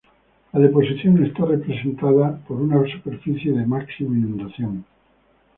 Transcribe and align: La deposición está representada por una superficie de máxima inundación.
La 0.51 0.59
deposición 0.59 1.23
está 1.23 1.45
representada 1.45 2.35
por 2.47 2.59
una 2.59 2.83
superficie 2.91 3.51
de 3.53 3.67
máxima 3.67 4.17
inundación. 4.17 4.83